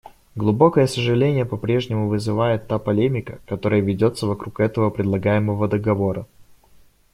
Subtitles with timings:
[0.35, 6.25] Глубокое сожаление по-прежнему вызывает та полемика, которая ведется вокруг этого предлагаемого договора.